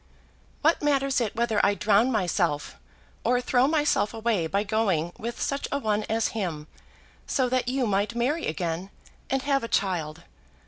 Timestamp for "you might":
7.67-8.15